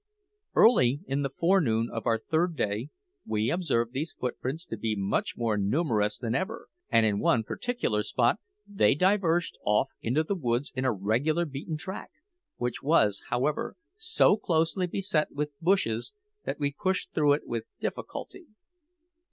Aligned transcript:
Early 0.55 1.01
in 1.05 1.21
the 1.21 1.29
forenoon 1.29 1.91
of 1.93 2.07
our 2.07 2.17
third 2.17 2.55
day 2.55 2.89
we 3.23 3.51
observed 3.51 3.93
these 3.93 4.13
footprints 4.13 4.65
to 4.65 4.75
be 4.75 4.95
much 4.95 5.37
more 5.37 5.57
numerous 5.57 6.17
than 6.17 6.33
ever, 6.33 6.69
and 6.89 7.05
in 7.05 7.19
one 7.19 7.43
particular 7.43 8.01
spot 8.01 8.39
they 8.65 8.95
diverged 8.95 9.59
off 9.63 9.89
into 10.01 10.23
the 10.23 10.33
woods 10.33 10.71
in 10.75 10.85
a 10.85 10.91
regular 10.91 11.45
beaten 11.45 11.77
track, 11.77 12.09
which 12.57 12.81
was, 12.81 13.25
however, 13.29 13.75
so 13.95 14.37
closely 14.37 14.87
beset 14.87 15.31
with 15.35 15.51
bushes 15.61 16.13
that 16.45 16.59
we 16.59 16.73
pushed 16.73 17.13
through 17.13 17.33
it 17.33 17.45
with 17.45 17.65
difficulty. 17.79 18.47